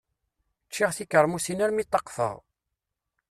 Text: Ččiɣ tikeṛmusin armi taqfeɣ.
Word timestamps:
Ččiɣ 0.69 0.91
tikeṛmusin 0.97 1.63
armi 1.65 1.83
taqfeɣ. 1.85 2.35